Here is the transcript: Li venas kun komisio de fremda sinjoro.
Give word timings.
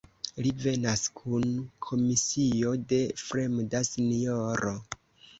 Li 0.43 0.51
venas 0.61 1.01
kun 1.17 1.43
komisio 1.87 2.71
de 2.93 2.99
fremda 3.25 3.83
sinjoro. 3.91 4.73